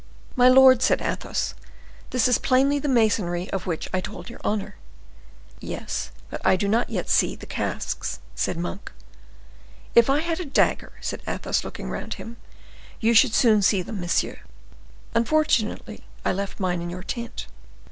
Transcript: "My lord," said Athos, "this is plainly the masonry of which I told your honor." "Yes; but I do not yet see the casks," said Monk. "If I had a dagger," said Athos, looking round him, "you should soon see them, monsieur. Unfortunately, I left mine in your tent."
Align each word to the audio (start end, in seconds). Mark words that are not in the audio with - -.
"My 0.35 0.49
lord," 0.49 0.81
said 0.81 0.99
Athos, 0.99 1.53
"this 2.09 2.27
is 2.27 2.39
plainly 2.39 2.79
the 2.79 2.89
masonry 2.89 3.51
of 3.51 3.67
which 3.67 3.87
I 3.93 4.01
told 4.01 4.31
your 4.31 4.39
honor." 4.43 4.73
"Yes; 5.59 6.09
but 6.31 6.41
I 6.43 6.55
do 6.55 6.67
not 6.67 6.89
yet 6.89 7.07
see 7.07 7.35
the 7.35 7.45
casks," 7.45 8.19
said 8.33 8.57
Monk. 8.57 8.91
"If 9.93 10.09
I 10.09 10.21
had 10.21 10.39
a 10.39 10.45
dagger," 10.45 10.93
said 11.01 11.21
Athos, 11.27 11.63
looking 11.63 11.91
round 11.91 12.15
him, 12.15 12.37
"you 12.99 13.13
should 13.13 13.35
soon 13.35 13.61
see 13.61 13.83
them, 13.83 13.99
monsieur. 13.99 14.39
Unfortunately, 15.13 16.03
I 16.25 16.31
left 16.33 16.59
mine 16.59 16.81
in 16.81 16.89
your 16.89 17.03
tent." 17.03 17.45